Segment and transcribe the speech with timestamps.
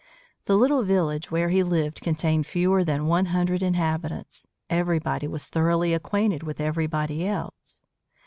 [0.45, 4.47] The little village where he lived contained fewer than one hundred inhabitants.
[4.67, 7.83] Everybody was thoroughly acquainted with everybody else.